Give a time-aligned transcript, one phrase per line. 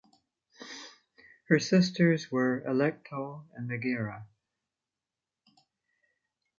[1.47, 4.25] Her sisters were Alecto and Megaera.